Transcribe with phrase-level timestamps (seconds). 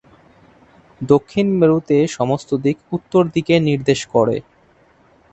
[1.01, 4.37] দক্ষিণ মেরুতে সমস্ত দিক উত্তর দিকে নির্দেশ করে।